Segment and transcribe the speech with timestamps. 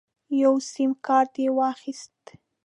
[0.43, 2.23] یو سیم کارت یې واخیست.